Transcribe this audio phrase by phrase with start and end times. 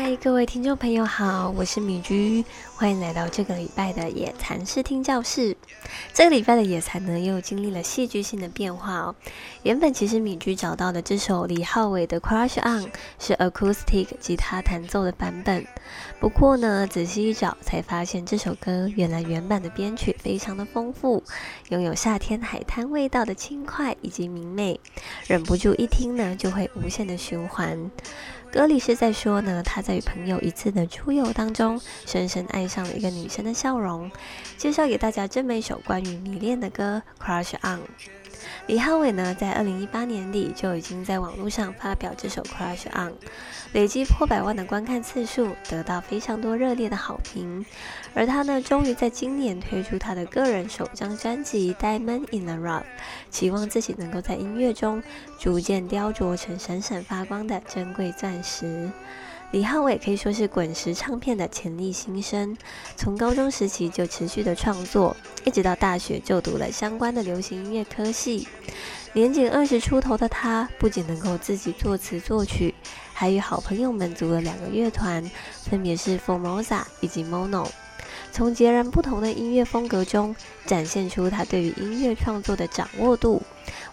[0.00, 2.44] 嗨，各位听众朋友好，我是米居，
[2.76, 5.56] 欢迎来到这个礼拜的野餐视听教室。
[6.14, 9.16] 这个礼拜的野餐呢，又经历了戏剧性的变化哦。
[9.64, 12.84] 原本其实米居找到的这首李浩伟的《Crush On》
[13.18, 15.66] 是 acoustic 吉他弹奏的版本，
[16.20, 21.24] 不过呢，仔细一找才发现这首歌原来原版的编曲非常的丰富，
[21.70, 24.78] 拥有夏天海滩味道的轻快以及明媚，
[25.26, 27.90] 忍不住一听呢就会无限的循环。
[28.50, 34.10] 歌里是在说呢，他在与朋友一次的出游当中，深深爱上了一个女生的笑容。
[34.58, 37.78] 介绍给大家这么一首关于迷恋的歌《Crush On》。
[38.66, 43.12] 李浩伟呢，在二零一八年底就已经在网络上发表这首《Crush On》，
[43.72, 47.64] 累积破百万的观看次数，得到非常多热烈的好评。
[48.12, 52.82] 而他呢，终于在今年推出他的个人首张专辑《Diamond in the Rough》，
[53.30, 55.02] 期望自己能够在音乐中
[55.38, 58.90] 逐渐雕琢成闪闪发光的珍贵钻石。
[59.50, 62.54] 李浩伟可以说是滚石唱片的潜力新生，
[62.96, 68.46] 从高中时期就持续的创作，一直到大学就读了相关的流行音乐科系。
[69.14, 72.74] 年仅二十出头的他，不仅能够自己作词作曲，
[73.14, 75.24] 还与好朋友们组了两个乐团，
[75.62, 77.66] 分别是 Formosa 以及 Mono。
[78.30, 83.42] 从截然不同的音乐风格中，展现出他对于音乐创作的掌握度。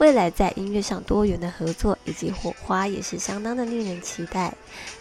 [0.00, 4.54] 未来在音乐上多元的合作以及火花，也是相当的令人期待。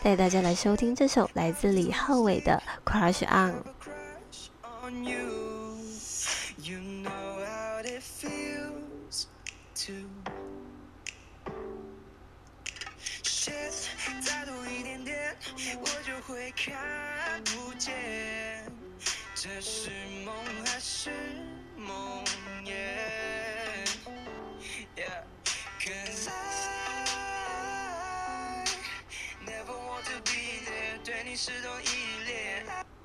[0.04, 3.54] 带大家来收听这首来自李浩伟的《Crush On》。
[15.82, 18.70] 我就会看不见
[19.34, 19.90] 这是
[20.26, 21.10] 梦还是
[21.78, 22.19] 梦
[31.30, 32.99] 你是多依恋。